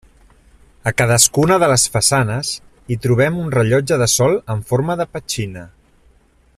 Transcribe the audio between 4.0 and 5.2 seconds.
de sol amb forma de